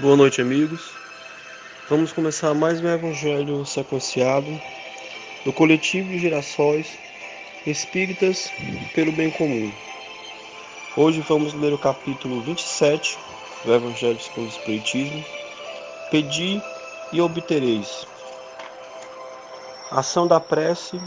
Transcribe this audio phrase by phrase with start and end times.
[0.00, 0.92] Boa noite, amigos.
[1.88, 4.48] Vamos começar mais um evangelho sequenciado
[5.44, 6.96] do coletivo de gerações
[7.66, 8.48] espíritas
[8.94, 9.72] pelo bem comum.
[10.96, 13.18] Hoje vamos ler o capítulo 27
[13.64, 15.24] do Evangelho segundo o Espiritismo.
[16.12, 16.62] Pedi
[17.12, 18.06] e obtereis.
[19.90, 21.00] Ação da prece,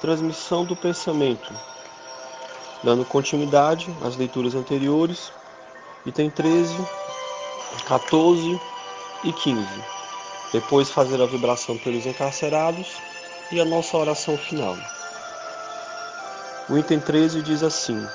[0.00, 1.52] transmissão do pensamento.
[2.82, 5.30] Dando continuidade às leituras anteriores,
[6.06, 7.01] item 13
[7.80, 8.60] 14
[9.24, 9.66] e 15.
[10.52, 12.88] Depois fazer a vibração pelos encarcerados
[13.50, 14.76] e a nossa oração final.
[16.68, 18.06] O item 13 diz assim: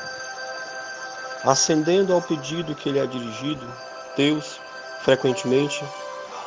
[1.44, 3.68] Ascendendo ao pedido que lhe é dirigido,
[4.16, 4.60] Deus,
[5.02, 5.84] frequentemente,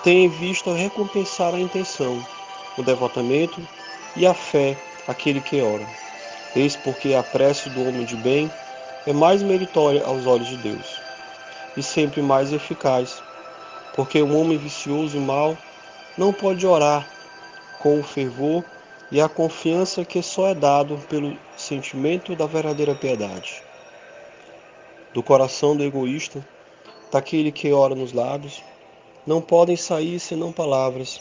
[0.02, 2.24] tem em vista recompensar a intenção,
[2.79, 3.60] o devotamento
[4.16, 5.87] e a fé aquele que ora.
[6.54, 8.51] Eis porque a prece do homem de bem
[9.06, 11.09] é mais meritória aos olhos de Deus
[11.76, 13.23] e sempre mais eficaz,
[13.95, 15.57] porque o homem vicioso e mau
[16.16, 17.09] não pode orar
[17.80, 18.65] com o fervor
[19.10, 23.62] e a confiança que só é dado pelo sentimento da verdadeira piedade.
[25.12, 26.46] Do coração do egoísta,
[27.10, 28.62] daquele que ora nos lábios,
[29.27, 31.21] não podem sair senão palavras,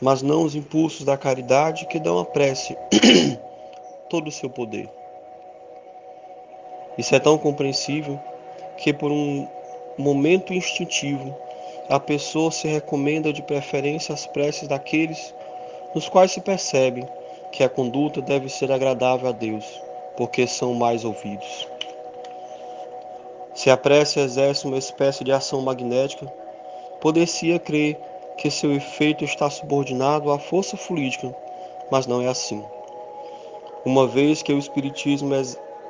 [0.00, 2.76] mas não os impulsos da caridade que dão à prece
[4.08, 4.88] todo o seu poder.
[6.96, 8.18] Isso é tão compreensível
[8.76, 9.46] que por um
[9.98, 11.34] momento instintivo
[11.88, 15.34] a pessoa se recomenda de preferência às preces daqueles
[15.94, 17.06] nos quais se percebe
[17.52, 19.64] que a conduta deve ser agradável a Deus,
[20.16, 21.66] porque são mais ouvidos.
[23.54, 26.26] Se a prece exerce uma espécie de ação magnética,
[27.00, 27.98] poder-se crer
[28.36, 31.34] que seu efeito está subordinado à força fluídica,
[31.90, 32.62] mas não é assim.
[33.84, 35.30] Uma vez que o espiritismo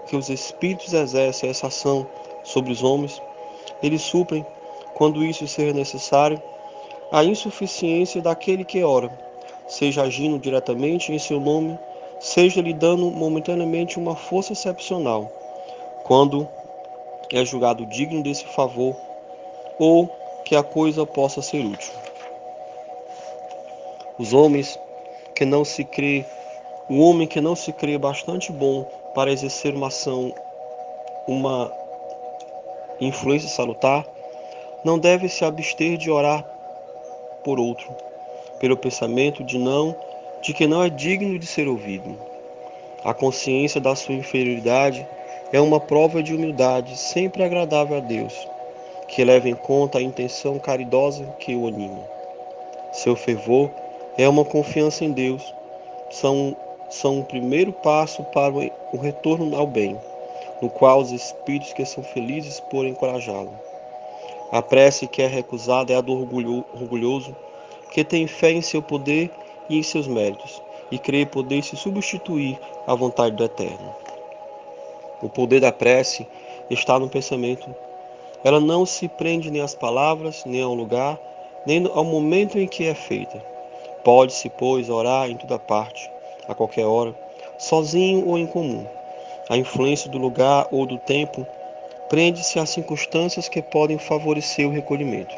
[0.07, 2.07] que os espíritos exercem essa ação
[2.47, 3.21] sobre os homens,
[3.83, 4.47] eles suprem,
[4.95, 6.41] quando isso seja necessário,
[7.11, 9.11] a insuficiência daquele que ora,
[9.67, 11.79] seja agindo diretamente em seu nome,
[12.21, 15.31] seja lhe dando momentaneamente uma força excepcional,
[16.05, 16.49] quando
[17.33, 18.97] é julgado digno desse favor,
[19.79, 20.09] ou
[20.45, 21.93] que a coisa possa ser útil.
[24.19, 24.79] Os homens
[25.35, 26.25] que não se crê,
[26.89, 30.33] o homem que não se crê bastante bom para exercer uma ação,
[31.27, 31.71] uma
[33.01, 34.07] influência salutar,
[34.85, 36.45] não deve se abster de orar
[37.45, 37.89] por outro,
[38.59, 39.95] pelo pensamento de não,
[40.43, 42.17] de que não é digno de ser ouvido.
[43.05, 45.07] A consciência da sua inferioridade
[45.53, 48.49] é uma prova de humildade sempre agradável a Deus,
[49.09, 52.03] que leva em conta a intenção caridosa que o anima.
[52.93, 53.71] Seu fervor
[54.17, 55.55] é uma confiança em Deus,
[56.11, 56.57] são,
[56.89, 58.55] são um primeiro passo para
[58.93, 59.97] o retorno ao bem
[60.61, 63.53] no qual os espíritos que são felizes por encorajá-lo.
[64.51, 67.35] A prece que é recusada é a do orgulhoso,
[67.91, 69.31] que tem fé em seu poder
[69.69, 73.95] e em seus méritos, e crê poder se substituir à vontade do Eterno.
[75.21, 76.27] O poder da prece
[76.71, 77.75] está no pensamento.
[78.45, 81.19] Ela não se prende nem às palavras, nem ao lugar,
[81.67, 83.43] nem ao momento em que é feita.
[84.05, 86.09] Pode-se, pois, orar em toda parte,
[86.49, 87.15] a qualquer hora,
[87.59, 88.87] sozinho ou em comum
[89.49, 91.47] a influência do lugar ou do tempo
[92.09, 95.35] prende-se às circunstâncias que podem favorecer o recolhimento.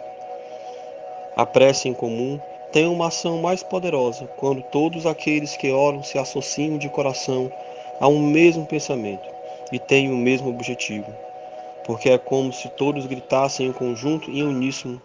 [1.36, 2.40] A prece em comum
[2.72, 7.50] tem uma ação mais poderosa quando todos aqueles que oram se associam de coração
[8.00, 9.28] a um mesmo pensamento
[9.72, 11.06] e têm o mesmo objetivo,
[11.84, 15.00] porque é como se todos gritassem em conjunto e em uníssono.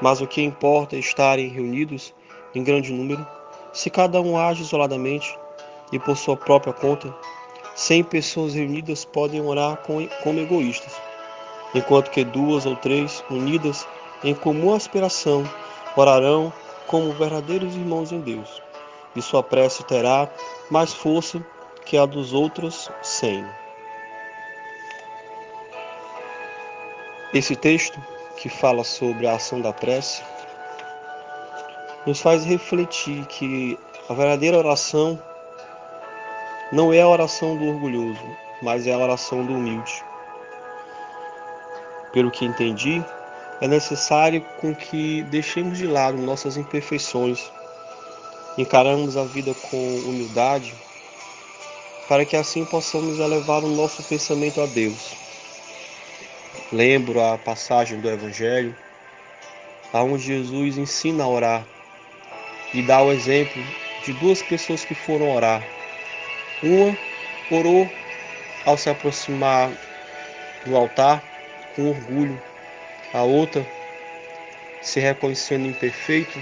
[0.00, 2.14] Mas o que importa é estarem reunidos
[2.54, 3.26] em grande número.
[3.72, 5.36] Se cada um age isoladamente
[5.92, 7.12] e por sua própria conta,
[7.78, 9.76] Cem pessoas reunidas podem orar
[10.24, 11.00] como egoístas,
[11.72, 13.86] enquanto que duas ou três, unidas
[14.24, 15.48] em comum aspiração,
[15.96, 16.52] orarão
[16.88, 18.60] como verdadeiros irmãos em Deus,
[19.14, 20.28] e sua prece terá
[20.68, 21.40] mais força
[21.84, 23.46] que a dos outros cem.
[27.32, 28.02] Esse texto,
[28.38, 30.20] que fala sobre a ação da prece,
[32.04, 35.16] nos faz refletir que a verdadeira oração
[36.70, 38.20] não é a oração do orgulhoso,
[38.60, 40.04] mas é a oração do humilde.
[42.12, 43.02] Pelo que entendi,
[43.60, 47.50] é necessário com que deixemos de lado nossas imperfeições,
[48.58, 50.74] encaramos a vida com humildade,
[52.06, 55.14] para que assim possamos elevar o nosso pensamento a Deus.
[56.70, 58.76] Lembro a passagem do Evangelho,
[59.94, 61.66] onde Jesus ensina a orar
[62.74, 63.62] e dá o exemplo
[64.04, 65.77] de duas pessoas que foram orar
[66.62, 66.96] uma
[67.50, 67.90] orou
[68.64, 69.70] ao se aproximar
[70.64, 71.22] do altar
[71.74, 72.40] com orgulho,
[73.12, 73.64] a outra
[74.82, 76.38] se reconhecendo imperfeito,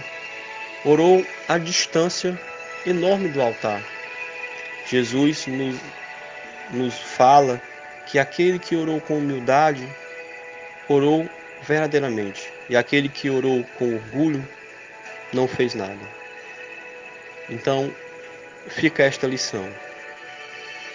[0.84, 2.38] orou à distância
[2.86, 3.82] enorme do altar.
[4.88, 5.76] Jesus nos,
[6.70, 7.60] nos fala
[8.06, 9.86] que aquele que orou com humildade,
[10.88, 11.28] orou
[11.62, 14.46] verdadeiramente, e aquele que orou com orgulho,
[15.32, 15.98] não fez nada.
[17.50, 17.92] Então,
[18.68, 19.68] fica esta lição.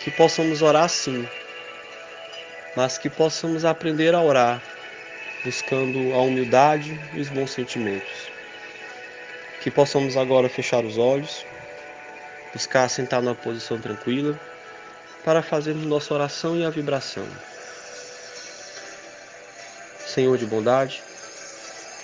[0.03, 1.27] Que possamos orar sim,
[2.75, 4.59] mas que possamos aprender a orar
[5.43, 8.31] buscando a humildade e os bons sentimentos.
[9.61, 11.45] Que possamos agora fechar os olhos,
[12.51, 14.39] buscar sentar numa posição tranquila
[15.23, 17.27] para fazermos nossa oração e a vibração.
[20.07, 21.03] Senhor de bondade,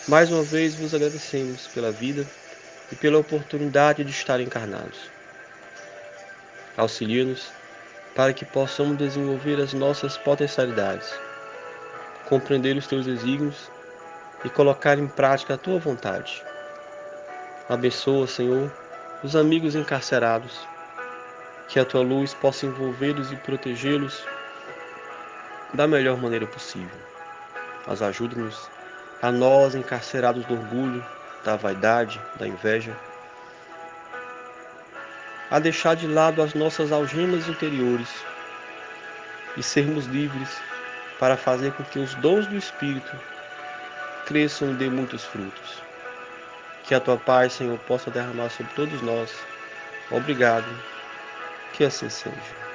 [0.08, 2.28] mais uma vez vos agradecemos pela vida
[2.92, 5.10] e pela oportunidade de estar encarnados.
[6.78, 7.58] Auxilia-nos
[8.18, 11.08] para que possamos desenvolver as nossas potencialidades,
[12.28, 13.70] compreender os teus desígnios
[14.44, 16.44] e colocar em prática a tua vontade.
[17.70, 18.74] Abençoa, Senhor,
[19.24, 20.68] os amigos encarcerados,
[21.68, 24.26] que a tua luz possa envolvê-los e protegê-los
[25.76, 26.98] da melhor maneira possível.
[27.86, 28.68] Mas ajude-nos
[29.22, 31.06] a nós encarcerados do orgulho,
[31.44, 32.98] da vaidade, da inveja,
[35.50, 38.10] a deixar de lado as nossas algemas interiores
[39.56, 40.50] e sermos livres
[41.20, 43.16] para fazer com que os dons do Espírito
[44.26, 45.82] cresçam e dê muitos frutos.
[46.84, 49.34] Que a tua paz, Senhor, possa derramar sobre todos nós.
[50.12, 50.68] Obrigado.
[51.74, 52.67] Que assim seja.